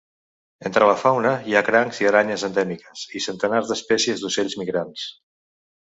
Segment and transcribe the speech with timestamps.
[0.69, 5.07] Entre la fauna hi ha crancs i aranyes endèmiques i centenars d’espècies d’ocells migrants.